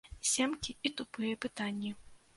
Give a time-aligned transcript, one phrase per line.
[0.29, 1.97] Семкі і тупыя пытанні.